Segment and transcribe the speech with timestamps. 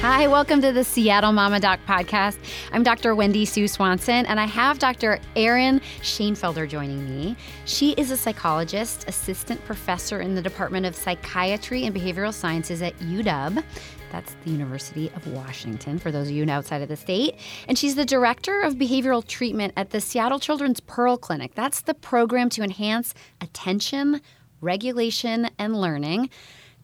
[0.00, 2.38] Hi, welcome to the Seattle Mama Doc podcast.
[2.70, 3.16] I'm Dr.
[3.16, 5.18] Wendy Sue Swanson, and I have Dr.
[5.34, 7.36] Erin Schoenfelder joining me.
[7.64, 12.96] She is a psychologist, assistant professor in the Department of Psychiatry and Behavioral Sciences at
[13.00, 13.64] UW.
[14.12, 17.34] That's the University of Washington, for those of you outside of the state.
[17.66, 21.56] And she's the director of behavioral treatment at the Seattle Children's Pearl Clinic.
[21.56, 24.20] That's the program to enhance attention,
[24.60, 26.30] regulation, and learning.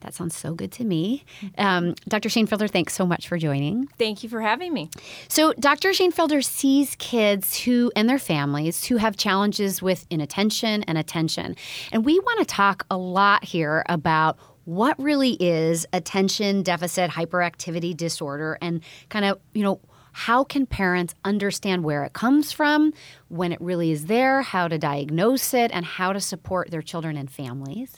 [0.05, 1.25] That sounds so good to me.
[1.57, 2.29] Um, Dr.
[2.29, 3.87] Schoenfelder, thanks so much for joining.
[3.97, 4.91] Thank you for having me.
[5.27, 5.89] So, Dr.
[5.89, 11.55] Schoenfelder sees kids who and their families who have challenges with inattention and attention.
[11.91, 17.97] And we want to talk a lot here about what really is attention deficit hyperactivity
[17.97, 19.79] disorder and kind of, you know,
[20.17, 22.93] how can parents understand where it comes from,
[23.27, 27.17] when it really is there, how to diagnose it, and how to support their children
[27.17, 27.97] and families?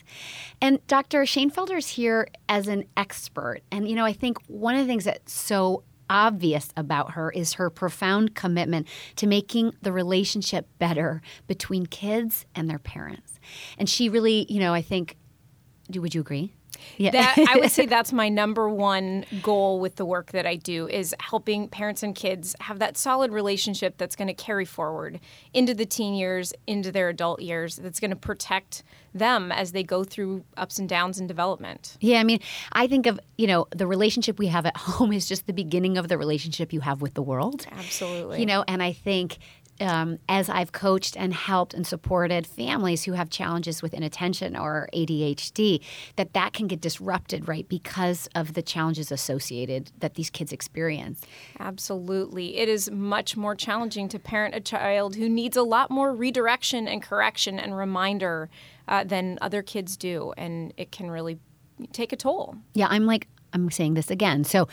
[0.60, 1.22] And Dr.
[1.22, 3.60] Schoenfelder is here as an expert.
[3.70, 7.52] And, you know, I think one of the things that's so obvious about her is
[7.52, 13.38] her profound commitment to making the relationship better between kids and their parents.
[13.78, 15.16] And she really, you know, I think,
[15.88, 16.52] do, would you agree?
[16.96, 17.10] Yeah.
[17.10, 20.88] That, I would say that's my number one goal with the work that I do
[20.88, 25.20] is helping parents and kids have that solid relationship that's going to carry forward
[25.52, 28.82] into the teen years, into their adult years, that's going to protect
[29.14, 31.96] them as they go through ups and downs in development.
[32.00, 32.40] Yeah, I mean,
[32.72, 35.98] I think of, you know, the relationship we have at home is just the beginning
[35.98, 37.66] of the relationship you have with the world.
[37.72, 38.40] Absolutely.
[38.40, 39.38] You know, and I think
[39.80, 44.88] um, as I've coached and helped and supported families who have challenges with inattention or
[44.94, 45.82] ADHD,
[46.16, 51.20] that that can get disrupted, right, because of the challenges associated that these kids experience.
[51.60, 52.58] Absolutely.
[52.58, 56.88] It is much more challenging to parent a child who needs a lot more redirection
[56.88, 58.50] and correction and reminder
[58.86, 60.32] uh, than other kids do.
[60.36, 61.38] And it can really
[61.92, 62.56] take a toll.
[62.74, 64.44] Yeah, I'm like, I'm saying this again.
[64.44, 64.68] So,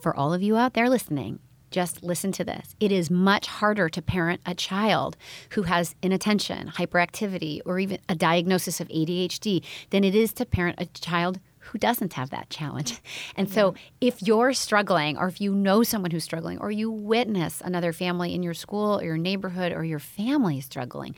[0.00, 1.40] for all of you out there listening,
[1.70, 2.74] just listen to this.
[2.80, 5.16] It is much harder to parent a child
[5.50, 10.80] who has inattention, hyperactivity, or even a diagnosis of ADHD than it is to parent
[10.80, 13.00] a child who doesn't have that challenge.
[13.36, 17.62] And so, if you're struggling, or if you know someone who's struggling, or you witness
[17.64, 21.14] another family in your school or your neighborhood or your family struggling,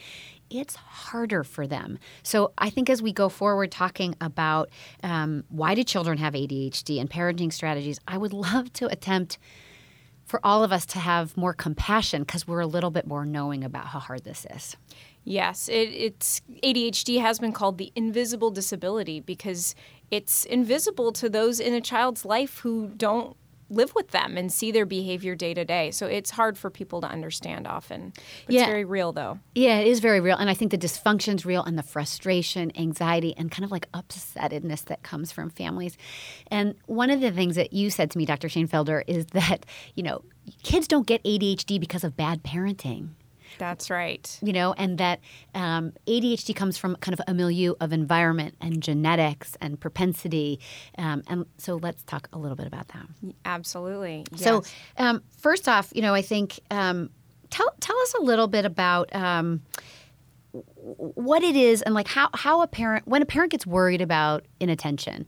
[0.51, 1.99] it's harder for them.
[2.23, 4.69] So I think as we go forward talking about
[5.03, 9.39] um, why do children have ADHD and parenting strategies, I would love to attempt
[10.25, 13.65] for all of us to have more compassion because we're a little bit more knowing
[13.65, 14.77] about how hard this is.
[15.25, 19.75] Yes, it, it's ADHD has been called the invisible disability because
[20.11, 23.37] it's invisible to those in a child's life who don't
[23.73, 25.91] live with them and see their behavior day to day.
[25.91, 28.13] So it's hard for people to understand often.
[28.47, 28.61] But yeah.
[28.61, 29.39] it's very real though.
[29.55, 30.37] Yeah, it is very real.
[30.37, 34.85] And I think the dysfunction's real and the frustration, anxiety, and kind of like upsettedness
[34.87, 35.97] that comes from families.
[36.49, 38.49] And one of the things that you said to me, Dr.
[38.49, 40.23] Schoenfelder, is that, you know,
[40.63, 43.11] kids don't get ADHD because of bad parenting.
[43.63, 44.41] That's right.
[44.43, 45.21] You know, and that
[45.55, 50.59] um, ADHD comes from kind of a milieu of environment and genetics and propensity.
[50.99, 53.07] Um, and so let's talk a little bit about that.
[53.45, 54.25] Absolutely.
[54.33, 54.43] Yes.
[54.43, 54.65] So,
[54.99, 57.11] um, first off, you know, I think um,
[57.51, 59.63] tell, tell us a little bit about um,
[60.51, 64.45] what it is and like how, how a parent, when a parent gets worried about
[64.59, 65.25] inattention,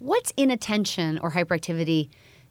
[0.00, 2.10] what's inattention or hyperactivity?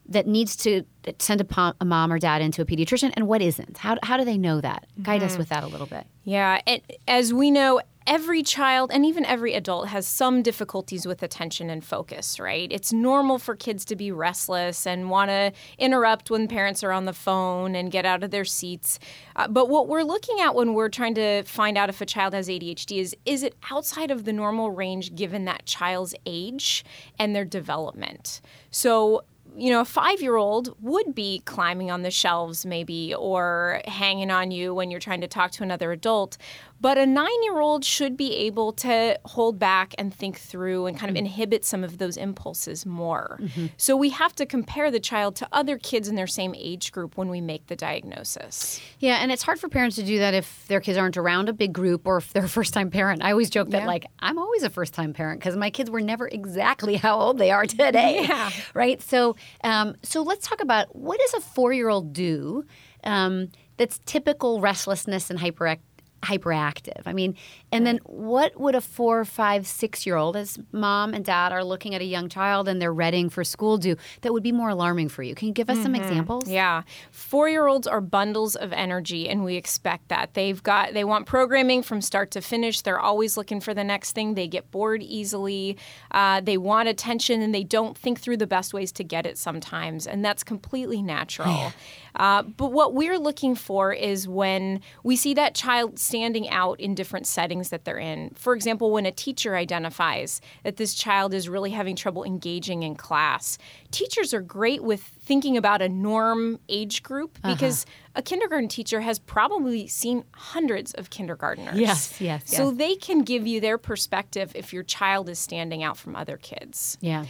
[0.09, 0.83] That needs to
[1.19, 3.77] send a, a, mom or dad into a pediatrician and what isn't?
[3.77, 4.87] How, how do they know that?
[5.01, 5.25] Guide mm-hmm.
[5.25, 6.05] us with that a little bit.
[6.23, 6.61] Yeah.
[6.67, 11.69] And as we know, every child and even every adult has some difficulties with attention
[11.69, 12.71] and focus, right?
[12.71, 17.05] It's normal for kids to be restless and want to interrupt when parents are on
[17.05, 18.97] the phone and get out of their seats.
[19.35, 22.33] Uh, but what we're looking at when we're trying to find out if a child
[22.33, 26.83] has ADHD is is it outside of the normal range given that child's age
[27.19, 28.41] and their development?
[28.71, 29.23] So
[29.59, 34.31] you know, a five year old would be climbing on the shelves, maybe, or hanging
[34.31, 36.37] on you when you're trying to talk to another adult.
[36.81, 40.97] But a nine year old should be able to hold back and think through and
[40.97, 41.25] kind of mm-hmm.
[41.25, 43.37] inhibit some of those impulses more.
[43.41, 43.67] Mm-hmm.
[43.77, 47.17] So we have to compare the child to other kids in their same age group
[47.17, 48.81] when we make the diagnosis.
[48.99, 51.53] Yeah, and it's hard for parents to do that if their kids aren't around a
[51.53, 53.23] big group or if they're a first time parent.
[53.23, 53.87] I always joke that, yeah.
[53.87, 57.37] like, I'm always a first time parent because my kids were never exactly how old
[57.37, 57.99] they are today.
[58.29, 58.51] Yeah.
[58.73, 59.01] Right?
[59.01, 62.63] So, um, so let's talk about what does a four year old do
[63.03, 65.79] um, that's typical restlessness and hyperactivity
[66.21, 67.01] hyperactive.
[67.05, 67.35] I mean,
[67.71, 71.63] and then what would a four, five, six year old, as mom and dad are
[71.63, 74.69] looking at a young child and they're readying for school, do that would be more
[74.69, 75.35] alarming for you?
[75.35, 75.83] Can you give us mm-hmm.
[75.83, 76.49] some examples?
[76.49, 76.83] Yeah.
[77.11, 80.33] Four year olds are bundles of energy, and we expect that.
[80.33, 82.81] They've got, they want programming from start to finish.
[82.81, 84.33] They're always looking for the next thing.
[84.33, 85.77] They get bored easily.
[86.11, 89.37] Uh, they want attention, and they don't think through the best ways to get it
[89.37, 90.07] sometimes.
[90.07, 91.73] And that's completely natural.
[92.19, 96.93] Uh, but what we're looking for is when we see that child standing out in
[96.93, 98.29] different settings that they're in.
[98.35, 102.95] For example, when a teacher identifies that this child is really having trouble engaging in
[102.95, 103.57] class,
[103.91, 107.53] teachers are great with thinking about a norm age group uh-huh.
[107.53, 108.11] because uh-huh.
[108.15, 111.75] a kindergarten teacher has probably seen hundreds of kindergarteners.
[111.75, 112.53] Yes, yes.
[112.53, 112.77] So yes.
[112.77, 116.97] they can give you their perspective if your child is standing out from other kids.
[116.99, 117.25] Yeah.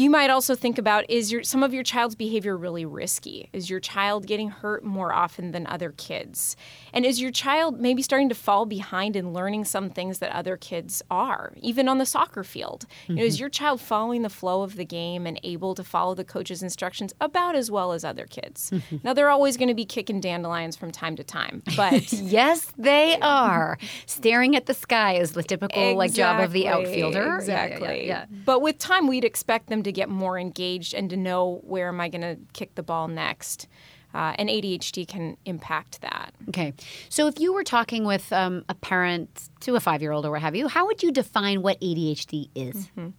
[0.00, 3.50] You might also think about is your some of your child's behavior really risky?
[3.52, 6.56] Is your child getting hurt more often than other kids?
[6.94, 10.56] And is your child maybe starting to fall behind in learning some things that other
[10.56, 12.86] kids are, even on the soccer field?
[13.02, 13.12] Mm-hmm.
[13.12, 13.40] You know, is mm-hmm.
[13.42, 17.12] your child following the flow of the game and able to follow the coach's instructions
[17.20, 18.70] about as well as other kids?
[18.70, 18.96] Mm-hmm.
[19.04, 23.18] Now they're always going to be kicking dandelions from time to time, but yes, they
[23.20, 23.76] are.
[24.06, 27.36] Staring at the sky is the typical exactly, like job of the outfielder.
[27.36, 27.86] Exactly.
[27.86, 31.16] Yeah, yeah, yeah, But with time, we'd expect them to get more engaged and to
[31.16, 33.66] know where am I going to kick the ball next.
[34.12, 36.34] Uh, and ADHD can impact that.
[36.48, 36.74] Okay.
[37.08, 40.32] So if you were talking with um, a parent to a five year old or
[40.32, 42.88] what have you, how would you define what ADHD is?
[42.88, 43.10] Mm-hmm.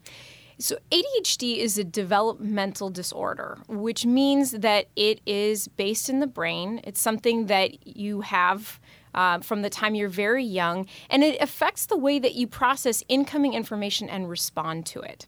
[0.62, 6.82] So, ADHD is a developmental disorder, which means that it is based in the brain.
[6.84, 8.80] It's something that you have
[9.16, 13.04] uh, from the time you're very young, and it affects the way that you process
[13.10, 15.26] incoming information and respond to it.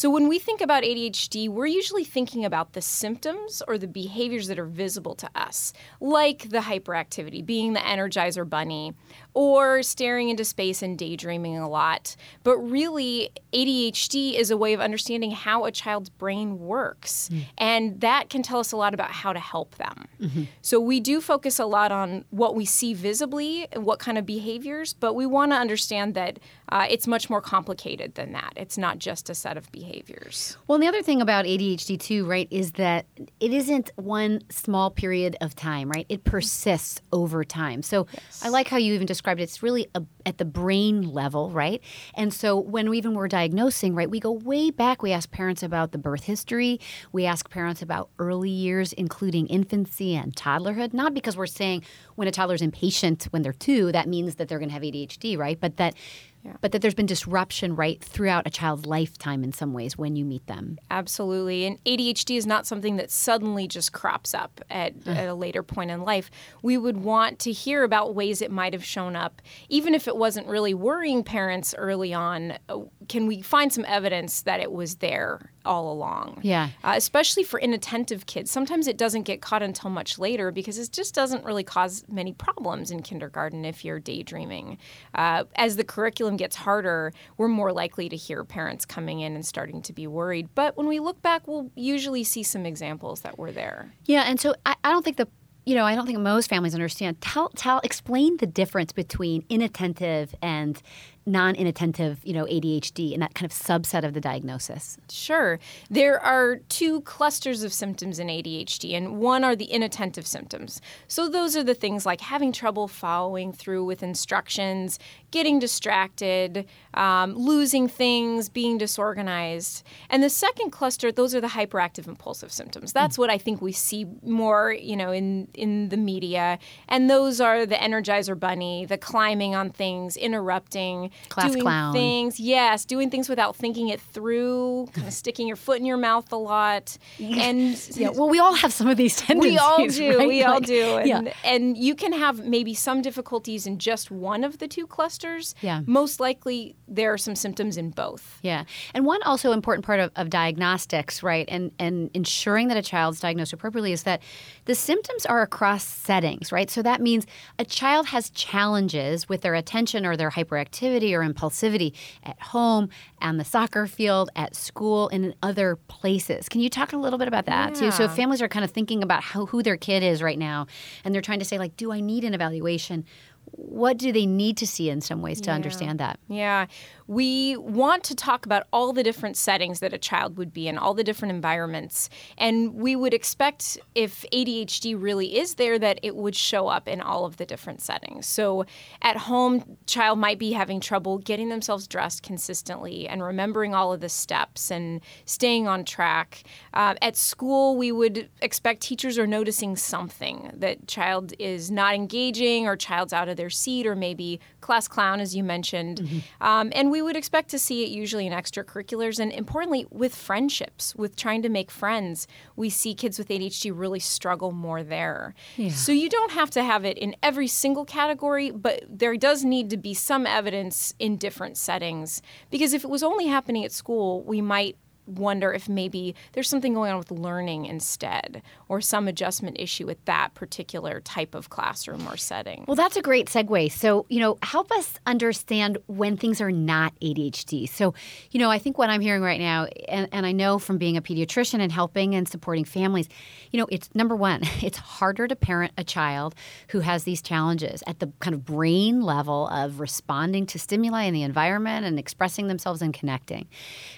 [0.00, 4.46] So, when we think about ADHD, we're usually thinking about the symptoms or the behaviors
[4.46, 8.94] that are visible to us, like the hyperactivity, being the Energizer bunny,
[9.34, 12.16] or staring into space and daydreaming a lot.
[12.42, 17.44] But really, ADHD is a way of understanding how a child's brain works, mm.
[17.58, 20.06] and that can tell us a lot about how to help them.
[20.20, 20.42] Mm-hmm.
[20.62, 24.26] So, we do focus a lot on what we see visibly, and what kind of
[24.26, 26.38] behaviors, but we want to understand that
[26.70, 28.52] uh, it's much more complicated than that.
[28.56, 30.56] It's not just a set of behaviors.
[30.66, 33.06] Well, and the other thing about ADHD too, right, is that
[33.40, 36.06] it isn't one small period of time, right?
[36.08, 37.82] It persists over time.
[37.82, 38.42] So yes.
[38.44, 39.40] I like how you even described.
[39.40, 41.82] It's really a, at the brain level, right?
[42.14, 45.02] And so when we even we're diagnosing, right, we go way back.
[45.02, 46.80] We ask parents about the birth history.
[47.12, 50.94] We ask parents about early years, including infancy and toddlerhood.
[50.94, 51.84] Not because we're saying
[52.14, 55.36] when a toddler's impatient when they're two, that means that they're going to have ADHD,
[55.36, 55.60] right?
[55.60, 55.94] But that
[56.42, 56.54] yeah.
[56.60, 60.24] But that there's been disruption right throughout a child's lifetime in some ways when you
[60.24, 60.78] meet them.
[60.90, 61.66] Absolutely.
[61.66, 65.90] And ADHD is not something that suddenly just crops up at, at a later point
[65.90, 66.30] in life.
[66.62, 70.16] We would want to hear about ways it might have shown up, even if it
[70.16, 72.54] wasn't really worrying parents early on.
[72.68, 76.40] Uh, can we find some evidence that it was there all along?
[76.42, 76.70] Yeah.
[76.82, 78.50] Uh, especially for inattentive kids.
[78.50, 82.32] Sometimes it doesn't get caught until much later because it just doesn't really cause many
[82.32, 84.78] problems in kindergarten if you're daydreaming.
[85.14, 89.44] Uh, as the curriculum gets harder, we're more likely to hear parents coming in and
[89.44, 90.48] starting to be worried.
[90.54, 93.92] But when we look back, we'll usually see some examples that were there.
[94.06, 95.28] Yeah, and so I, I don't think the
[95.66, 97.20] you know, I don't think most families understand.
[97.20, 100.80] Tell, tell, explain the difference between inattentive and
[101.26, 104.98] non-inattentive, you know, ADHD and that kind of subset of the diagnosis?
[105.08, 105.58] Sure.
[105.88, 110.80] There are two clusters of symptoms in ADHD, and one are the inattentive symptoms.
[111.08, 114.98] So those are the things like having trouble following through with instructions,
[115.30, 119.84] getting distracted, um, losing things, being disorganized.
[120.08, 122.92] And the second cluster, those are the hyperactive impulsive symptoms.
[122.92, 126.58] That's mm what I think we see more, you know, in in the media.
[126.88, 131.92] And those are the Energizer Bunny, the climbing on things, interrupting, Class doing clown.
[131.92, 132.40] things.
[132.40, 136.32] Yes, doing things without thinking it through, kind of sticking your foot in your mouth
[136.32, 136.96] a lot.
[137.18, 139.52] And yeah, well, we all have some of these tendencies.
[139.52, 140.18] We all do.
[140.18, 140.28] Right?
[140.28, 140.98] We like, all do.
[140.98, 141.32] And, yeah.
[141.44, 145.54] and you can have maybe some difficulties in just one of the two clusters.
[145.60, 145.82] Yeah.
[145.86, 148.38] Most likely, there are some symptoms in both.
[148.42, 148.64] Yeah.
[148.94, 153.20] And one also important part of, of diagnostics, right, and and ensuring that a child's
[153.20, 154.22] diagnosed appropriately is that
[154.64, 156.70] the symptoms are across settings, right?
[156.70, 157.26] So that means
[157.58, 162.88] a child has challenges with their attention or their hyperactivity or impulsivity at home,
[163.20, 166.48] on the soccer field, at school, and in other places.
[166.48, 167.80] Can you talk a little bit about that yeah.
[167.80, 167.90] too?
[167.90, 170.66] So if families are kind of thinking about how, who their kid is right now,
[171.04, 173.04] and they're trying to say like, do I need an evaluation?
[173.52, 175.54] What do they need to see in some ways to yeah.
[175.56, 176.20] understand that?
[176.28, 176.66] Yeah
[177.10, 180.78] we want to talk about all the different settings that a child would be in,
[180.78, 182.08] all the different environments.
[182.38, 187.00] And we would expect if ADHD really is there, that it would show up in
[187.00, 188.28] all of the different settings.
[188.28, 188.64] So
[189.02, 193.98] at home, child might be having trouble getting themselves dressed consistently and remembering all of
[193.98, 196.44] the steps and staying on track.
[196.74, 202.68] Uh, at school, we would expect teachers are noticing something that child is not engaging
[202.68, 205.98] or child's out of their seat or maybe class clown, as you mentioned.
[205.98, 206.18] Mm-hmm.
[206.40, 210.94] Um, and we would expect to see it usually in extracurriculars and importantly with friendships,
[210.94, 212.26] with trying to make friends.
[212.56, 215.34] We see kids with ADHD really struggle more there.
[215.56, 215.70] Yeah.
[215.70, 219.70] So you don't have to have it in every single category, but there does need
[219.70, 224.22] to be some evidence in different settings because if it was only happening at school,
[224.22, 224.76] we might
[225.06, 230.02] wonder if maybe there's something going on with learning instead or some adjustment issue with
[230.04, 232.64] that particular type of classroom or setting.
[232.66, 233.72] Well, that's a great segue.
[233.72, 237.68] So, you know, help us understand when things are not ADHD.
[237.68, 237.94] So,
[238.30, 240.96] you know, I think what I'm hearing right now, and, and I know from being
[240.96, 243.08] a pediatrician and helping and supporting families,
[243.50, 246.34] you know, it's number one, it's harder to parent a child
[246.68, 251.14] who has these challenges at the kind of brain level of responding to stimuli in
[251.14, 253.48] the environment and expressing themselves and connecting.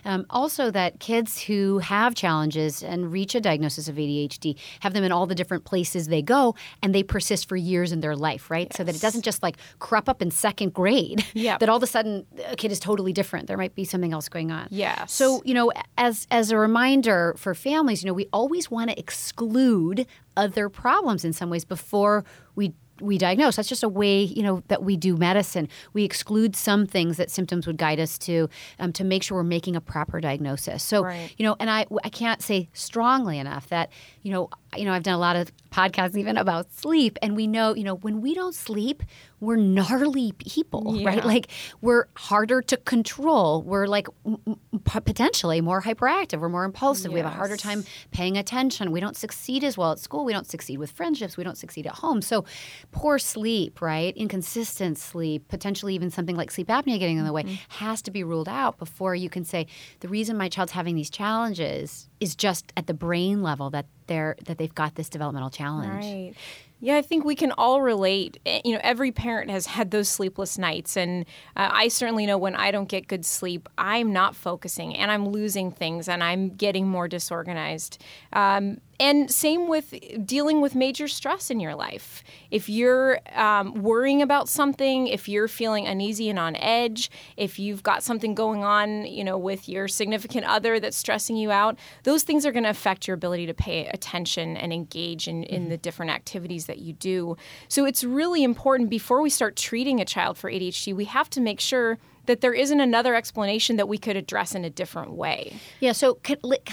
[0.04, 5.02] Um, also, that kids who have challenges and reach a diagnosis of ADHD have them
[5.02, 8.48] in all the different places they go and they persist for years in their life,
[8.52, 8.68] right?
[8.70, 8.76] Yes.
[8.76, 11.24] So that it doesn't just like crop up in second grade.
[11.34, 11.58] Yeah.
[11.58, 13.48] that all of a sudden a kid is totally different.
[13.48, 14.68] There might be something else going on.
[14.70, 15.06] Yeah.
[15.06, 18.98] So, you know, as as a reminder for families, you know, we always want to
[18.98, 20.06] exclude
[20.36, 23.56] other problems in some ways before we we diagnose.
[23.56, 25.68] That's just a way, you know, that we do medicine.
[25.92, 29.44] We exclude some things that symptoms would guide us to um, to make sure we're
[29.44, 30.82] making a proper diagnosis.
[30.82, 31.34] So, right.
[31.36, 33.90] you know, and I I can't say strongly enough that
[34.22, 37.46] you know you know I've done a lot of podcasts even about sleep, and we
[37.46, 39.02] know you know when we don't sleep,
[39.42, 41.08] we're gnarly people, yeah.
[41.08, 41.24] right?
[41.24, 41.48] Like
[41.80, 43.62] we're harder to control.
[43.62, 46.38] We're like m- potentially more hyperactive.
[46.38, 47.10] We're more impulsive.
[47.10, 47.14] Yes.
[47.14, 48.92] We have a harder time paying attention.
[48.92, 50.24] We don't succeed as well at school.
[50.24, 51.36] We don't succeed with friendships.
[51.36, 52.22] We don't succeed at home.
[52.22, 52.44] So
[52.92, 54.16] poor sleep, right?
[54.16, 57.54] Inconsistent sleep, potentially even something like sleep apnea getting in the way, mm-hmm.
[57.68, 59.66] has to be ruled out before you can say
[60.00, 64.36] the reason my child's having these challenges is just at the brain level that they're
[64.44, 66.04] that they've got this developmental challenge.
[66.04, 66.34] Right.
[66.78, 68.38] Yeah, I think we can all relate.
[68.46, 70.96] Eh, you know, every parent has had those sleepless nights.
[70.96, 71.24] And
[71.56, 75.28] uh, I certainly know when I don't get good sleep, I'm not focusing and I'm
[75.28, 78.02] losing things and I'm getting more disorganized.
[78.32, 79.92] Um, and same with
[80.24, 82.22] dealing with major stress in your life.
[82.52, 87.82] If you're um, worrying about something, if you're feeling uneasy and on edge, if you've
[87.82, 92.22] got something going on, you know, with your significant other that's stressing you out, those
[92.22, 95.70] things are going to affect your ability to pay attention and engage in, in mm-hmm.
[95.70, 97.36] the different activities that you do.
[97.66, 101.40] So it's really important before we start treating a child for ADHD, we have to
[101.40, 101.98] make sure
[102.32, 105.52] that there isn't another explanation that we could address in a different way.
[105.80, 106.18] Yeah, so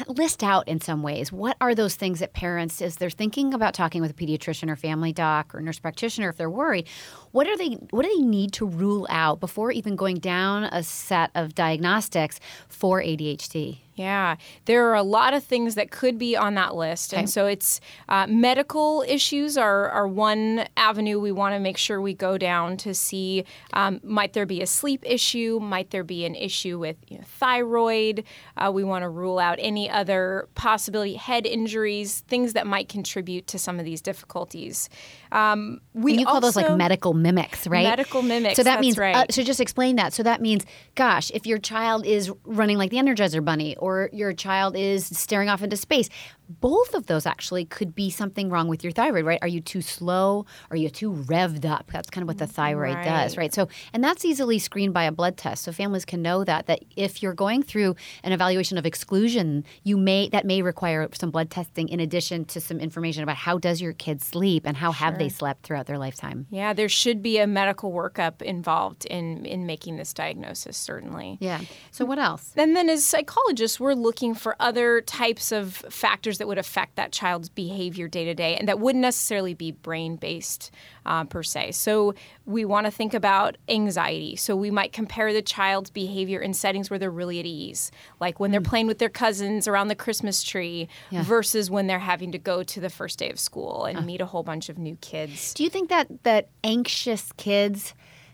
[0.07, 3.73] list out in some ways what are those things that parents, as they're thinking about
[3.73, 6.87] talking with a pediatrician or family doc or nurse practitioner, if they're worried,
[7.31, 10.81] what are they what do they need to rule out before even going down a
[10.81, 12.39] set of diagnostics
[12.69, 13.79] for ADHD?
[13.99, 17.19] Yeah, there are a lot of things that could be on that list, okay.
[17.19, 21.99] and so it's uh, medical issues are are one avenue we want to make sure
[21.99, 26.23] we go down to see um, might there be a sleep issue, might there be
[26.23, 28.23] an issue with you know, thyroid.
[28.55, 33.47] Uh, we want to rule out any other possibility, head injuries, things that might contribute
[33.47, 34.89] to some of these difficulties.
[35.33, 37.83] Um, we and you call those like medical mimics, right?
[37.83, 38.55] Medical mimics.
[38.55, 39.15] So that means right.
[39.15, 40.13] uh, so just explain that.
[40.13, 40.65] So that means,
[40.95, 45.49] gosh, if your child is running like the Energizer Bunny, or your child is staring
[45.49, 46.09] off into space,
[46.49, 49.39] both of those actually could be something wrong with your thyroid, right?
[49.41, 50.45] Are you too slow?
[50.71, 51.91] Are you too revved up?
[51.91, 53.05] That's kind of what the thyroid right.
[53.05, 53.53] does, right?
[53.53, 55.63] So, and that's easily screened by a blood test.
[55.63, 59.95] So families can know that that if you're going through an evaluation of exclusion, you
[59.95, 63.79] may that may require some blood testing in addition to some information about how does
[63.79, 65.05] your kid sleep and how sure.
[65.05, 66.47] have they slept throughout their lifetime.
[66.49, 71.37] Yeah, there should be a medical workup involved in in making this diagnosis, certainly.
[71.39, 71.61] Yeah.
[71.91, 72.53] So what else?
[72.55, 77.11] And then as psychologists, we're looking for other types of factors that would affect that
[77.11, 80.71] child's behavior day to day and that wouldn't necessarily be brain based
[81.05, 81.71] uh, per se.
[81.71, 82.15] So
[82.45, 84.35] we want to think about anxiety.
[84.35, 88.39] So we might compare the child's behavior in settings where they're really at ease, like
[88.39, 88.67] when they're mm.
[88.67, 91.23] playing with their cousins around the Christmas tree yeah.
[91.23, 94.01] versus when they're having to go to the first day of school and uh.
[94.01, 95.53] meet a whole bunch of new kids.
[95.53, 97.93] Do you think that that anxious kids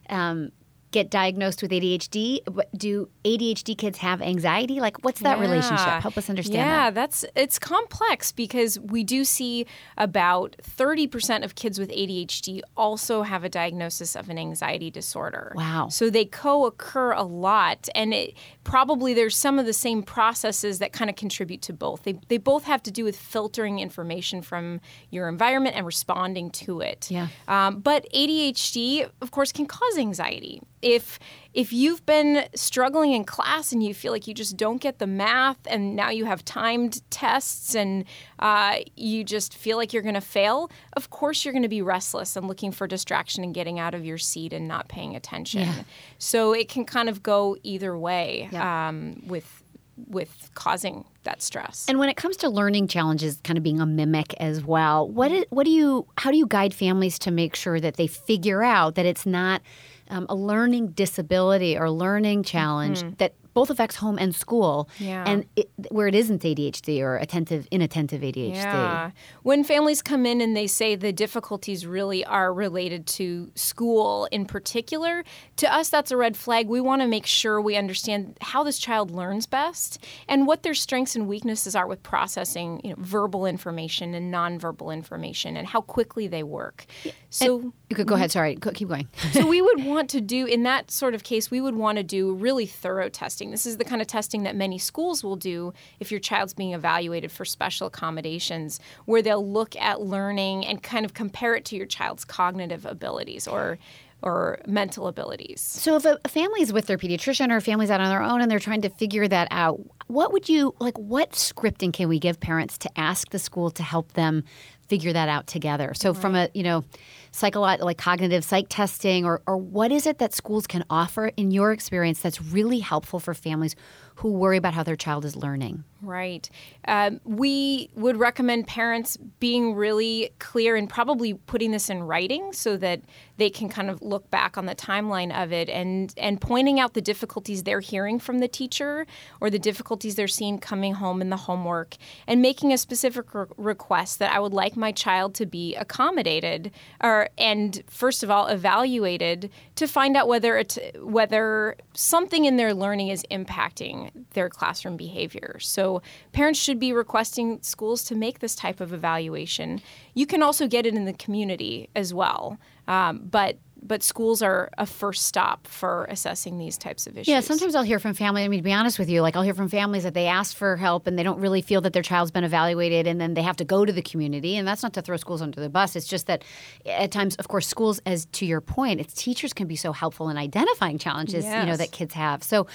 [0.10, 0.52] um,
[0.96, 2.40] get diagnosed with ADHD.
[2.50, 4.80] But do ADHD kids have anxiety?
[4.80, 5.44] Like, what's that Yeah.
[5.48, 6.02] relationship?
[6.02, 6.96] Help us understand yeah, that.
[6.96, 9.66] that's it's complex because we do see
[9.98, 15.52] about 30% of kids with ADHD also have a diagnosis of an anxiety disorder.
[15.56, 15.90] Wow.
[15.90, 18.34] So they co-occur a lot and it
[18.64, 22.04] probably there's some of the same processes that kind of contribute to both.
[22.04, 24.80] They they both have to do with filtering information from
[25.12, 27.12] your environment and responding to it.
[27.12, 27.28] Yeah.
[27.50, 30.62] Um, but ADHD, of course, can cause anxiety.
[30.86, 31.20] If
[31.54, 35.08] if you've been struggling in class and you feel like you just don't get the
[35.08, 38.06] math, and now you have timed tests, and
[38.40, 41.82] uh, you just feel like you're going to fail, of course you're going to be
[41.82, 45.62] restless and looking for distraction and getting out of your seat and not paying attention.
[45.62, 45.84] Yeah.
[46.20, 48.90] So it can kind of go either way Yeah.
[48.90, 49.64] um, with
[50.10, 51.86] with causing that stress.
[51.88, 55.32] And when it comes to learning challenges, kind of being a mimic as well, what
[55.32, 58.62] is, what do you how do you guide families to make sure that they figure
[58.62, 59.62] out that it's not
[60.10, 64.88] um, a learning disability or learning challenge that both affects home and school.
[65.00, 65.24] Yeah.
[65.26, 68.54] and it, where it isn't ADHD or attentive inattentive ADHD?
[68.54, 69.12] Yeah.
[69.42, 74.46] When families come in and they say the difficulties really are related to school in
[74.46, 75.24] particular,
[75.56, 76.68] to us that's a red flag.
[76.68, 80.74] We want to make sure we understand how this child learns best and what their
[80.74, 85.80] strengths and weaknesses are with processing, you know, verbal information and nonverbal information and how
[85.80, 86.86] quickly they work.
[87.30, 88.18] So You could go mhm.
[88.18, 88.32] ahead.
[88.32, 89.08] Sorry, go, keep going.
[89.32, 92.04] so we would want to do in that sort of case we would want to
[92.04, 93.08] do really thorough
[93.46, 96.54] testing this is the kind of testing that many schools will do if your child's
[96.54, 101.66] being evaluated for special accommodations where they'll look at learning and kind of compare it
[101.66, 103.78] to your child's cognitive abilities or
[104.22, 107.92] or mental abilities So if a, a family is with their pediatrician or a family's
[107.92, 110.98] out on their own and they're trying to figure that out, what would you like?
[110.98, 114.44] What scripting can we give parents to ask the school to help them
[114.88, 115.94] figure that out together?
[115.94, 116.84] So from a you know,
[117.32, 121.52] psychological like cognitive psych testing or or what is it that schools can offer in
[121.52, 123.76] your experience that's really helpful for families
[124.16, 125.84] who worry about how their child is learning?
[126.02, 126.50] Right.
[126.88, 132.78] Um, we would recommend parents being really clear and probably putting this in writing so
[132.78, 133.02] that
[133.38, 136.94] they can kind of look back on the timeline of it and, and pointing out
[136.94, 139.06] the difficulties they're hearing from the teacher
[139.42, 141.96] or the difficulties they're seeing coming home in the homework
[142.28, 146.72] and making a specific re- request that I would like my child to be accommodated
[147.02, 152.74] or and first of all evaluated to find out whether it whether something in their
[152.74, 155.58] learning is impacting their classroom behavior.
[155.60, 156.02] So
[156.32, 159.82] parents should be requesting schools to make this type of evaluation.
[160.14, 164.70] You can also get it in the community as well, um, but but schools are
[164.78, 167.28] a first stop for assessing these types of issues.
[167.28, 168.44] Yeah, sometimes I'll hear from family.
[168.44, 170.56] I mean, to be honest with you, like I'll hear from families that they ask
[170.56, 173.42] for help and they don't really feel that their child's been evaluated, and then they
[173.42, 174.58] have to go to the community.
[174.58, 175.96] And that's not to throw schools under the bus.
[175.96, 176.44] It's just that
[176.86, 180.30] at times, of course, schools, as to your point, it's teachers can be so helpful
[180.30, 182.44] in identifying challenges you know that kids have.
[182.44, 182.68] So,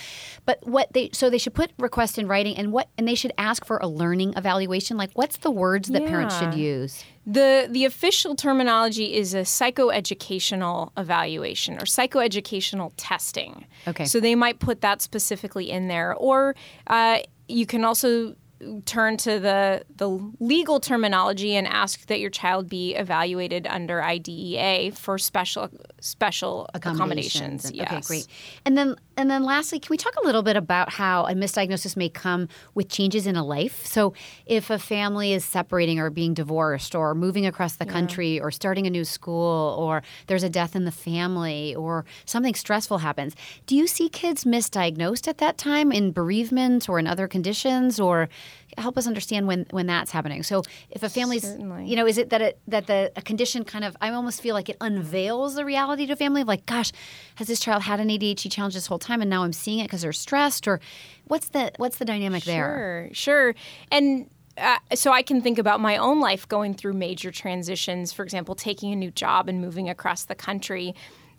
[0.45, 3.33] but what they so they should put requests in writing, and what and they should
[3.39, 4.97] ask for a learning evaluation.
[4.97, 7.05] Like, what's the words that parents should use?
[7.33, 13.67] The the official terminology is a psychoeducational evaluation or psychoeducational testing.
[13.87, 14.05] Okay.
[14.05, 16.55] So they might put that specifically in there, or
[16.87, 18.35] uh, you can also
[18.85, 24.93] turn to the the legal terminology and ask that your child be evaluated under IDEA
[24.93, 27.65] for special special accommodations.
[27.67, 27.91] and- yes.
[27.91, 28.27] Okay, great.
[28.67, 31.97] And then and then lastly, can we talk a little bit about how a misdiagnosis
[31.97, 33.85] may come with changes in a life?
[33.85, 34.15] So
[34.47, 38.87] if a family is separating or being divorced or moving across the country or starting
[38.87, 43.77] a new school or there's a death in the family or something stressful happens, do
[43.77, 48.29] you see kids misdiagnosed at that time in bereavement or in other conditions or
[48.79, 50.43] help us understand when when that's happening.
[50.43, 51.87] So if a family's Certainly.
[51.87, 54.55] you know, is it that it that the a condition kind of I almost feel
[54.55, 56.93] like it unveils the reality to a family of like, gosh,
[57.37, 59.85] has this child had an ADHD challenge this whole time and now I'm seeing it
[59.85, 60.81] because they're stressed or
[61.27, 63.09] what's the what's the dynamic there?
[63.13, 63.55] Sure, sure.
[63.91, 68.13] And uh, so I can think about my own life going through major transitions.
[68.13, 70.95] For example, taking a new job and moving across the country.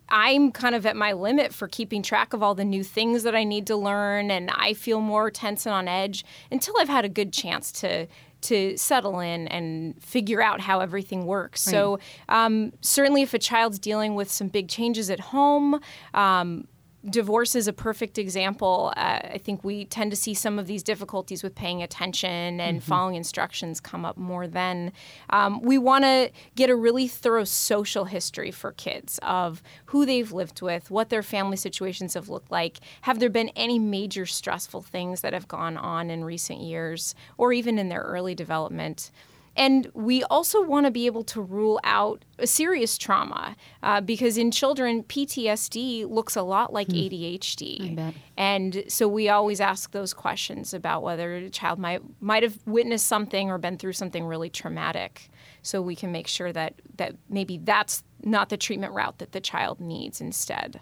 [0.09, 3.33] I'm kind of at my limit for keeping track of all the new things that
[3.33, 7.05] I need to learn, and I feel more tense and on edge until I've had
[7.05, 8.07] a good chance to
[8.41, 11.61] to settle in and figure out how everything works.
[11.61, 15.79] So um, certainly, if a child's dealing with some big changes at home.
[16.13, 16.67] Um,
[17.09, 18.93] divorce is a perfect example.
[18.95, 22.83] Uh, I think we tend to see some of these difficulties with paying attention and
[22.83, 24.91] following instructions come up more than
[25.29, 30.31] Um, we want to get a really thorough social history for kids of who they've
[30.31, 32.79] lived with, what their family situations have looked like.
[33.01, 37.53] Have there been any major stressful things that have gone on in recent years or
[37.53, 39.11] even in their early development?
[39.55, 44.37] And we also want to be able to rule out a serious trauma uh, because
[44.37, 47.95] in children, PTSD looks a lot like ADHD.
[48.37, 53.07] And so we always ask those questions about whether a child might might have witnessed
[53.07, 55.29] something or been through something really traumatic.
[55.63, 59.41] So we can make sure that that maybe that's not the treatment route that the
[59.41, 60.79] child needs instead.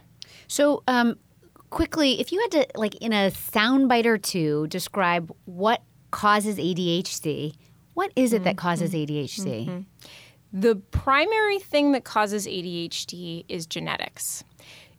[0.47, 1.17] So, um,
[1.69, 7.55] quickly, if you had to, like, in a soundbite or two, describe what causes ADHD,
[7.93, 8.67] what is it that mm-hmm.
[8.67, 9.67] causes ADHD?
[9.67, 9.79] Mm-hmm.
[10.51, 14.43] The primary thing that causes ADHD is genetics.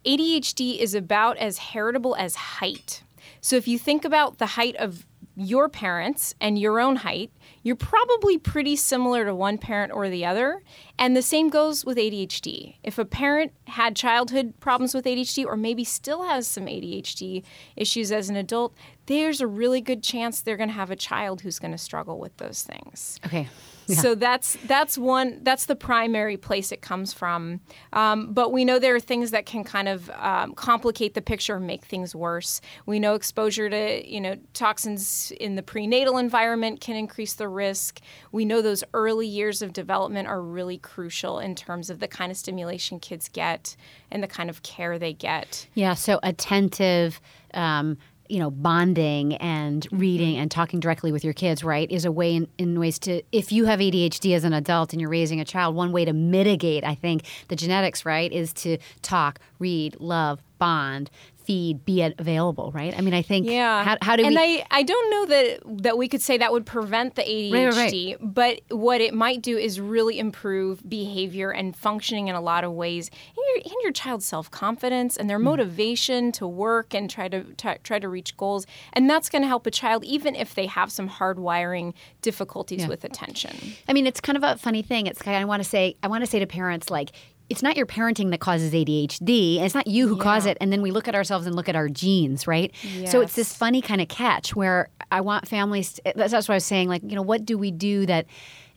[0.05, 3.03] ADHD is about as heritable as height.
[3.40, 7.76] So if you think about the height of your parents and your own height, you're
[7.76, 10.62] probably pretty similar to one parent or the other.
[10.98, 12.76] And the same goes with ADHD.
[12.82, 17.42] If a parent had childhood problems with ADHD or maybe still has some ADHD
[17.76, 18.74] issues as an adult,
[19.06, 22.18] there's a really good chance they're going to have a child who's going to struggle
[22.18, 23.18] with those things.
[23.26, 23.48] Okay.
[23.94, 27.60] So that's that's one that's the primary place it comes from.
[27.92, 31.56] Um, but we know there are things that can kind of um, complicate the picture
[31.56, 32.60] and make things worse.
[32.86, 38.00] We know exposure to you know toxins in the prenatal environment can increase the risk.
[38.31, 42.31] We know those early years of development are really crucial in terms of the kind
[42.31, 43.74] of stimulation kids get
[44.12, 45.66] and the kind of care they get.
[45.74, 47.20] Yeah, so attentive,
[47.55, 47.96] um,
[48.29, 52.37] you know, bonding and reading and talking directly with your kids, right, is a way
[52.37, 55.44] in, in ways to, if you have ADHD as an adult and you're raising a
[55.44, 60.40] child, one way to mitigate, I think, the genetics, right, is to talk, read, love,
[60.59, 61.11] bond,
[61.50, 62.96] feed, be available, right?
[62.96, 63.82] I mean, I think, Yeah.
[63.82, 66.52] how, how do and we, I, I don't know that that we could say that
[66.52, 71.50] would prevent the ADHD, Right, right, but what it might do is really improve behavior
[71.50, 75.28] and functioning in a lot of ways and your, in your child's self confidence and
[75.28, 75.44] their Hmm.
[75.52, 79.48] motivation to work and try to try, try to reach goals, and that's going to
[79.48, 83.56] help a child even if they have some hardwiring difficulties with attention.
[83.88, 85.06] I mean, it's kind of a funny thing.
[85.08, 87.10] It's kind of, I want to say, I want to say to parents, like,
[87.50, 90.56] it's not your parenting that causes ADHD, and it's not you who cause it.
[90.60, 92.72] And then we look at ourselves and look at our genes, right?
[93.06, 95.94] So it's this funny kind of catch where I want families.
[95.94, 96.88] To, that's, that's what I was saying.
[96.88, 98.26] Like, you know, what do we do that?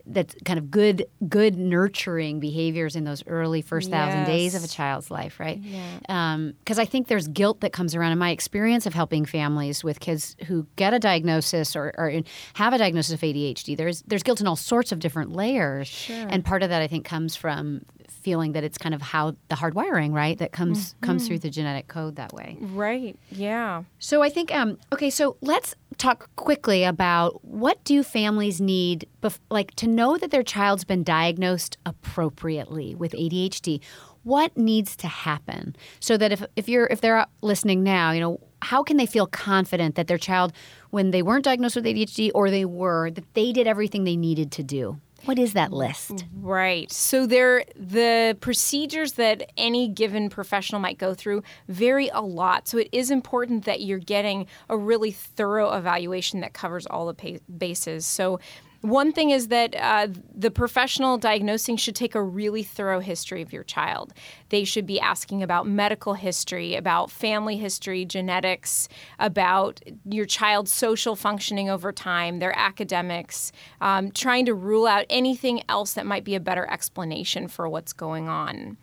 [0.06, 4.68] That's kind of good, good nurturing behaviors in those early first thousand days of a
[4.68, 5.62] child's life, right?
[5.62, 9.82] Because um, I think there's guilt that comes around in my experience of helping families
[9.82, 12.22] with kids who get a diagnosis or, or
[12.56, 13.78] have a diagnosis of ADHD.
[13.78, 16.28] There's there's guilt in all sorts of different layers, sure.
[16.28, 17.86] and part of that I think comes from
[18.24, 21.88] feeling that it's kind of how the hardwiring, right, that comes comes through the genetic
[21.88, 22.58] code that way.
[22.60, 23.18] Right.
[23.30, 23.84] Yeah.
[24.00, 25.10] So I think um, okay.
[25.10, 30.44] So let's talk quickly about what do families need, bef- like to know that their
[30.44, 33.82] child's been diagnosed appropriately with ADHD.
[34.24, 38.40] What needs to happen so that if if you're if they're listening now, you know
[38.64, 40.54] how can they feel confident that their child,
[40.90, 44.52] when they weren't diagnosed with ADHD or they were, that they did everything they needed
[44.54, 45.00] to do.
[45.26, 46.26] What is that list?
[46.36, 46.92] Right.
[46.92, 52.68] So there the procedures that any given professional might go through vary a lot.
[52.68, 57.40] So it is important that you're getting a really thorough evaluation that covers all the
[57.58, 58.06] bases.
[58.06, 58.40] So
[58.84, 63.54] one thing is that uh, the professional diagnosing should take a really thorough history of
[63.54, 64.14] your child.
[64.50, 71.16] They should be asking about medical history, about family history, genetics, about your child's social
[71.16, 76.36] functioning over time, their academics, um, trying to rule out anything else that might be
[76.36, 78.76] a better explanation for what's going on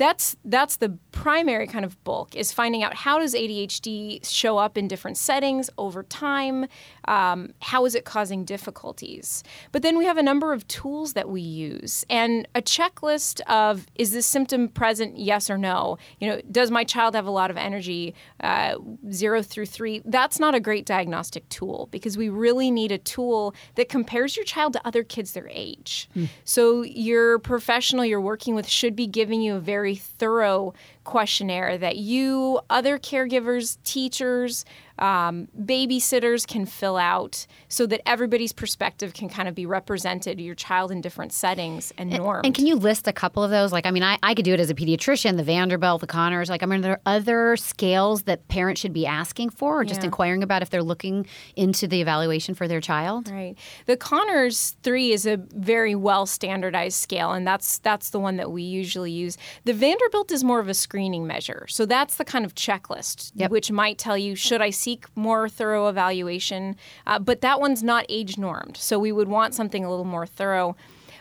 [0.00, 4.78] that's that's the primary kind of bulk is finding out how does ADHD show up
[4.78, 6.66] in different settings over time.
[7.06, 9.44] Um, how is it causing difficulties?
[9.72, 13.86] But then we have a number of tools that we use and a checklist of
[13.94, 15.18] is this symptom present?
[15.18, 15.98] Yes or no.
[16.18, 18.14] You know, does my child have a lot of energy?
[18.42, 18.76] Uh,
[19.12, 20.00] zero through three.
[20.06, 24.46] That's not a great diagnostic tool because we really need a tool that compares your
[24.46, 26.08] child to other kids their age.
[26.44, 30.74] So your professional you're working with should be giving you a very thorough
[31.04, 34.64] questionnaire that you, other caregivers, teachers,
[35.00, 40.54] um, babysitters can fill out so that everybody's perspective can kind of be represented, your
[40.54, 42.42] child in different settings and norms.
[42.44, 43.72] And can you list a couple of those?
[43.72, 46.48] Like, I mean, I, I could do it as a pediatrician, the Vanderbilt, the Conners.
[46.50, 50.00] Like, I mean, are there other scales that parents should be asking for or just
[50.02, 50.06] Yeah.
[50.06, 53.28] inquiring about if they're looking into the evaluation for their child?
[53.30, 53.56] Right.
[53.86, 58.50] The Conners 3 is a very well standardized scale and that's that's the one that
[58.50, 59.36] we usually use.
[59.64, 61.66] The Vanderbilt is more of a screening measure.
[61.68, 63.50] So that's the kind of checklist Yep.
[63.50, 66.76] which might tell you should I seek more thorough evaluation,
[67.06, 68.76] uh, but that one's not age normed.
[68.76, 70.76] So we would want something a little more thorough.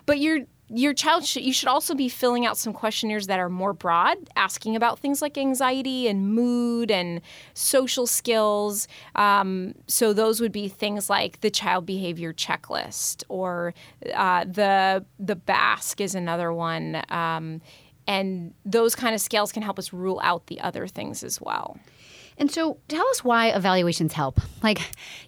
[0.06, 3.50] But you're your child should you should also be filling out some questionnaires that are
[3.50, 7.22] more broad asking about things like anxiety and mood and
[7.56, 13.74] social skills um, so those would be things like the child behavior checklist or
[14.14, 17.62] uh, the the BASC is another one um,
[18.06, 21.80] and those kind of scales can help us rule out the other things as well
[22.40, 24.40] and so tell us why evaluations help.
[24.64, 24.80] Like,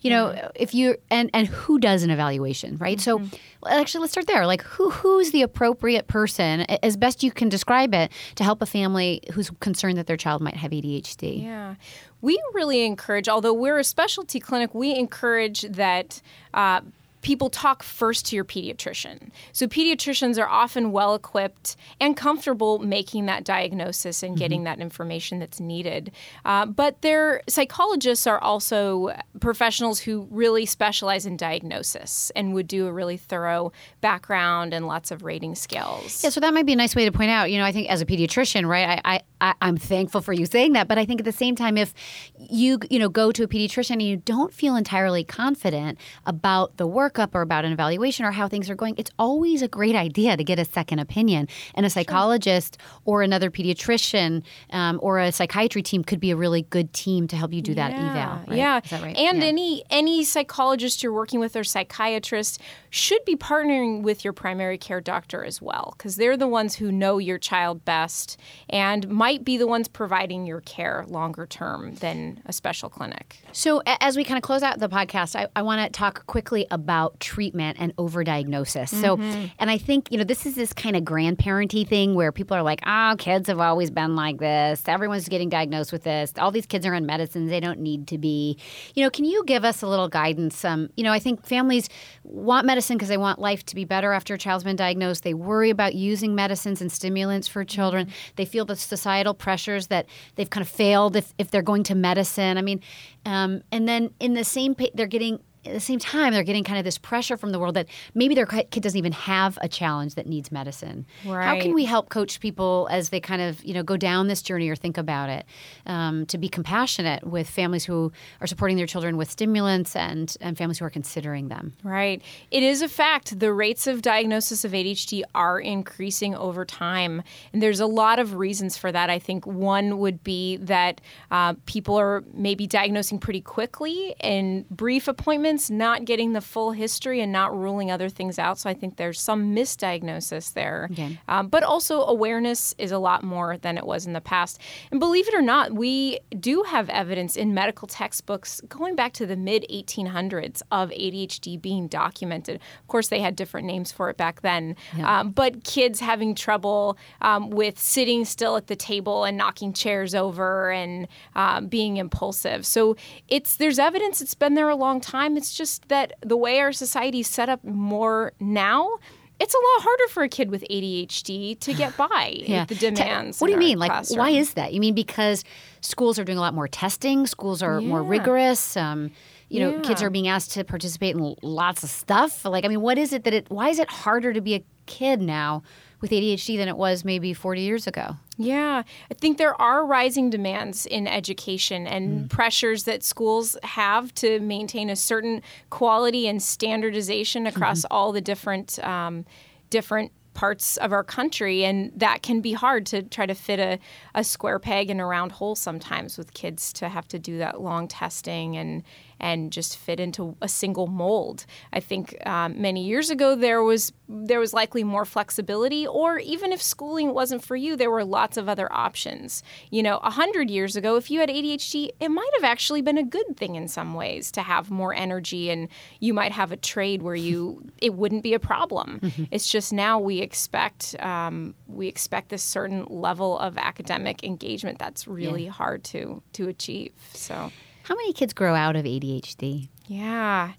[0.01, 2.97] you know, if you and and who does an evaluation, right?
[2.97, 3.27] Mm-hmm.
[3.27, 4.47] So actually let's start there.
[4.47, 8.65] Like who who's the appropriate person as best you can describe it to help a
[8.65, 11.43] family who's concerned that their child might have ADHD?
[11.43, 11.75] Yeah.
[12.21, 16.21] We really encourage, although we're a specialty clinic, we encourage that
[16.53, 16.81] uh,
[17.21, 19.29] people talk first to your pediatrician.
[19.51, 24.65] So pediatricians are often well equipped and comfortable making that diagnosis and getting mm-hmm.
[24.65, 26.11] that information that's needed.
[26.45, 32.87] Uh, but their psychologists are also professionals who really specialize in diagnosis and would do
[32.87, 36.23] a really thorough background and lots of rating scales.
[36.23, 37.51] Yeah, so that might be a nice way to point out.
[37.51, 40.73] You know, I think as a pediatrician, right, I, I, I'm thankful for you saying
[40.73, 40.87] that.
[40.87, 41.93] But I think at the same time, if
[42.37, 46.87] you, you know, go to a pediatrician and you don't feel entirely confident about the
[46.87, 49.95] work workup or about an evaluation or how things are going, it's always a great
[49.95, 51.47] idea to get a second opinion.
[51.75, 53.01] And a psychologist sure.
[53.05, 57.35] or another pediatrician um, or a psychiatry team could be a really good team to
[57.35, 58.11] help you do that yeah.
[58.11, 58.45] eval.
[58.47, 58.57] Right?
[58.57, 59.17] Yeah, Is that right?
[59.17, 59.45] And yeah.
[59.45, 65.01] any any psychologist you're working with or psychiatrist should be partnering with your primary care
[65.01, 68.37] doctor as well, because they're the ones who know your child best
[68.69, 73.39] and might be the ones providing your care longer term than a special clinic.
[73.51, 76.65] So as we kind of close out the podcast, I, I want to talk quickly
[76.71, 78.93] about about treatment and overdiagnosis.
[78.93, 79.01] Mm-hmm.
[79.01, 82.55] So, and I think, you know, this is this kind of grandparenty thing where people
[82.55, 84.83] are like, oh, kids have always been like this.
[84.87, 86.33] Everyone's getting diagnosed with this.
[86.37, 88.57] All these kids are on medicines they don't need to be.
[88.95, 90.63] You know, can you give us a little guidance?
[90.63, 91.89] Um, you know, I think families
[92.23, 95.23] want medicine because they want life to be better after a child's been diagnosed.
[95.23, 98.07] They worry about using medicines and stimulants for children.
[98.07, 98.33] Mm-hmm.
[98.35, 101.95] They feel the societal pressures that they've kind of failed if, if they're going to
[101.95, 102.57] medicine.
[102.57, 102.81] I mean,
[103.25, 106.79] um, and then in the same, they're getting at the same time, they're getting kind
[106.79, 110.15] of this pressure from the world that maybe their kid doesn't even have a challenge
[110.15, 111.05] that needs medicine.
[111.25, 111.45] Right.
[111.45, 114.41] How can we help coach people as they kind of you know go down this
[114.41, 115.45] journey or think about it
[115.85, 120.57] um, to be compassionate with families who are supporting their children with stimulants and and
[120.57, 121.73] families who are considering them?
[121.83, 122.21] Right.
[122.49, 123.39] It is a fact.
[123.39, 127.21] The rates of diagnosis of ADHD are increasing over time,
[127.53, 129.11] and there's a lot of reasons for that.
[129.11, 135.07] I think one would be that uh, people are maybe diagnosing pretty quickly in brief
[135.07, 138.59] appointments not getting the full history and not ruling other things out.
[138.59, 140.89] So I think there's some misdiagnosis there.
[140.91, 141.19] Okay.
[141.27, 144.59] Um, but also, awareness is a lot more than it was in the past.
[144.91, 149.25] And believe it or not, we do have evidence in medical textbooks going back to
[149.25, 152.55] the mid 1800s of ADHD being documented.
[152.55, 154.75] Of course, they had different names for it back then.
[154.95, 155.19] Yeah.
[155.19, 160.15] Um, but kids having trouble um, with sitting still at the table and knocking chairs
[160.15, 162.65] over and um, being impulsive.
[162.65, 162.95] So
[163.27, 165.37] it's there's evidence it's been there a long time.
[165.41, 168.97] It's just that the way our society is set up more now,
[169.39, 172.65] it's a lot harder for a kid with ADHD to get by yeah.
[172.65, 173.41] the demands.
[173.41, 173.79] What do you mean?
[173.79, 174.73] Like, why is that?
[174.73, 175.43] You mean because
[175.81, 177.87] schools are doing a lot more testing, schools are yeah.
[177.87, 178.77] more rigorous.
[178.77, 179.11] Um,
[179.49, 179.81] you know, yeah.
[179.81, 182.45] kids are being asked to participate in lots of stuff.
[182.45, 183.49] Like, I mean, what is it that it?
[183.49, 185.63] Why is it harder to be a kid now
[185.99, 188.15] with ADHD than it was maybe 40 years ago?
[188.43, 192.29] Yeah, I think there are rising demands in education and mm.
[192.29, 197.93] pressures that schools have to maintain a certain quality and standardization across mm-hmm.
[197.93, 199.25] all the different um,
[199.69, 203.77] different parts of our country and that can be hard to try to fit a,
[204.15, 207.59] a square peg in a round hole sometimes with kids to have to do that
[207.59, 208.81] long testing and
[209.21, 211.45] and just fit into a single mold.
[211.71, 216.51] I think um, many years ago there was there was likely more flexibility, or even
[216.51, 219.41] if schooling wasn't for you, there were lots of other options.
[219.69, 222.97] You know, a hundred years ago, if you had ADHD, it might have actually been
[222.97, 226.57] a good thing in some ways to have more energy, and you might have a
[226.57, 228.99] trade where you it wouldn't be a problem.
[229.01, 229.23] Mm-hmm.
[229.31, 235.07] It's just now we expect um, we expect this certain level of academic engagement that's
[235.07, 235.51] really yeah.
[235.51, 236.91] hard to to achieve.
[237.13, 237.51] So.
[237.83, 239.69] How many kids grow out of ADHD?
[239.87, 240.53] Yeah.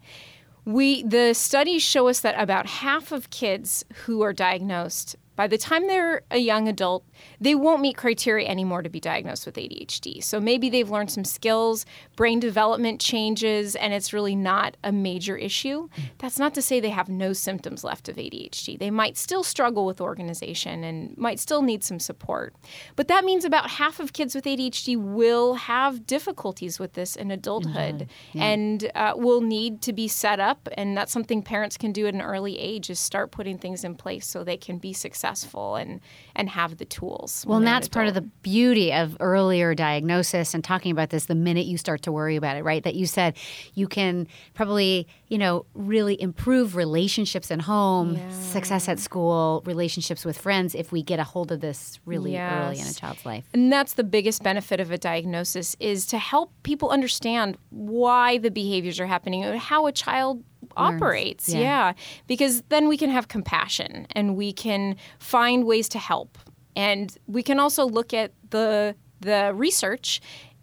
[0.65, 5.57] We the studies show us that about half of kids who are diagnosed by the
[5.57, 7.05] time they're a young adult,
[7.41, 10.23] they won't meet criteria anymore to be diagnosed with ADHD.
[10.23, 15.37] So maybe they've learned some skills, brain development changes, and it's really not a major
[15.37, 15.89] issue.
[16.19, 18.79] That's not to say they have no symptoms left of ADHD.
[18.79, 22.55] They might still struggle with organization and might still need some support.
[22.95, 27.31] But that means about half of kids with ADHD will have difficulties with this in
[27.31, 28.39] adulthood mm-hmm.
[28.39, 28.45] yeah.
[28.45, 30.69] and uh, will need to be set up.
[30.75, 33.95] And that's something parents can do at an early age is start putting things in
[33.95, 36.01] place so they can be successful successful and
[36.35, 37.45] and have the tools.
[37.47, 41.35] Well, and that's part of the beauty of earlier diagnosis and talking about this the
[41.35, 42.83] minute you start to worry about it, right?
[42.83, 43.37] That you said
[43.75, 48.31] you can probably, you know, really improve relationships at home, yeah.
[48.31, 52.53] success at school, relationships with friends if we get a hold of this really yes.
[52.53, 53.45] early in a child's life.
[53.53, 58.51] And that's the biggest benefit of a diagnosis is to help people understand why the
[58.51, 60.43] behaviors are happening, and how a child
[60.77, 61.49] operates.
[61.49, 61.61] Yeah.
[61.61, 61.93] yeah.
[62.27, 66.39] Because then we can have compassion and we can find ways to help.
[66.75, 70.21] And we can also look at the the research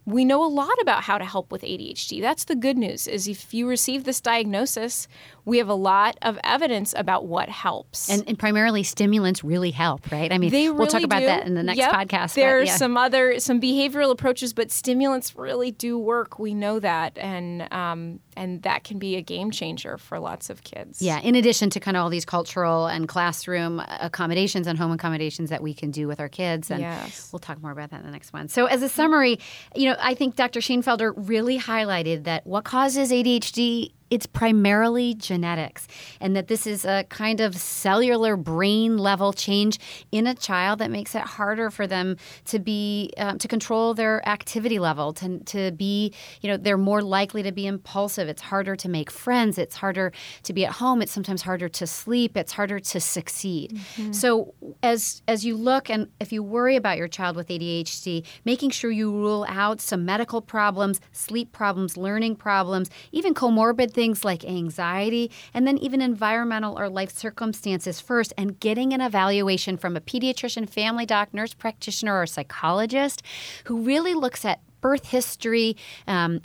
[0.10, 2.20] we know a lot about how to help with ADHD.
[2.20, 5.08] That's the good news is if you receive this diagnosis,
[5.46, 8.10] we have a lot of evidence about what helps.
[8.10, 10.32] And, and primarily stimulants really help, right?
[10.32, 11.26] I mean, they we'll talk about do.
[11.26, 11.92] that in the next yep.
[11.92, 12.34] podcast.
[12.34, 12.76] There's yeah.
[12.76, 16.40] some other some behavioral approaches, but stimulants really do work.
[16.40, 20.64] We know that, and um, and that can be a game changer for lots of
[20.64, 21.02] kids.
[21.02, 21.20] Yeah.
[21.20, 25.62] In addition to kind of all these cultural and classroom accommodations and home accommodations that
[25.62, 27.30] we can do with our kids, and yes.
[27.32, 28.48] we'll talk more about that in the next one.
[28.48, 29.40] So as a summary,
[29.76, 30.60] you know, I think Dr.
[30.60, 35.88] Schoenfelder really highlighted that what causes ADHD it's primarily genetics,
[36.20, 39.80] and that this is a kind of cellular brain level change
[40.12, 44.28] in a child that makes it harder for them to be um, to control their
[44.28, 48.28] activity level, to, to be, you know, they're more likely to be impulsive.
[48.28, 49.58] It's harder to make friends.
[49.58, 50.12] It's harder
[50.44, 51.02] to be at home.
[51.02, 52.36] It's sometimes harder to sleep.
[52.36, 53.74] It's harder to succeed.
[53.74, 54.12] Mm-hmm.
[54.14, 58.72] So as as you look and if you worry about your child with ADHD, making
[58.72, 64.46] sure you rule out some medical problems, sleep problems, learning problems, even comorbid things like
[64.46, 70.00] anxiety, and then even environmental or life circumstances first, and getting an evaluation from a
[70.00, 73.22] pediatrician, family doc, nurse practitioner, or psychologist
[73.66, 75.76] who really looks at birth history.
[76.08, 76.40] Um,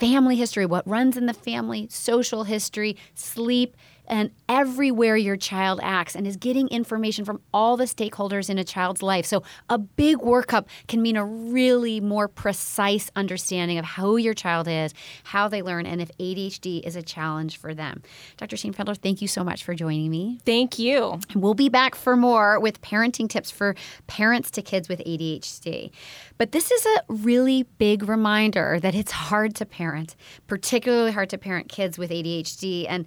[0.00, 3.76] family history, what runs in the family, social history, sleep,
[4.08, 8.64] and everywhere your child acts and is getting information from all the stakeholders in a
[8.64, 9.26] child's life.
[9.26, 14.68] So, a big workup can mean a really more precise understanding of who your child
[14.68, 18.02] is, how they learn, and if ADHD is a challenge for them.
[18.36, 18.56] Dr.
[18.56, 20.38] Shane Schoenfelder, thank you so much for joining me.
[20.44, 21.20] Thank you.
[21.34, 23.74] We'll be back for more with parenting tips for
[24.06, 25.90] parents to kids with ADHD.
[26.38, 30.16] But this is a really big reminder that it's hard to parent,
[30.46, 32.86] particularly hard to parent kids with ADHD.
[32.88, 33.06] And